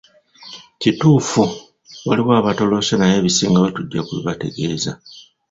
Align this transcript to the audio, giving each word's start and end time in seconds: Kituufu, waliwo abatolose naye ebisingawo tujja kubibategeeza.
Kituufu, 0.81 1.43
waliwo 2.07 2.31
abatolose 2.41 2.93
naye 2.97 3.13
ebisingawo 3.19 3.67
tujja 3.75 4.01
kubibategeeza. 4.05 4.91